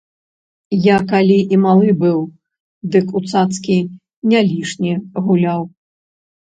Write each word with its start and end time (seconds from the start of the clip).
Я 0.85 0.95
калі 1.11 1.35
і 1.57 1.59
малы 1.67 1.89
быў, 2.05 2.19
дык 2.97 3.07
у 3.21 3.25
цацкі 3.31 3.77
не 4.35 4.39
лішне 4.51 4.93
гуляў. 5.29 5.61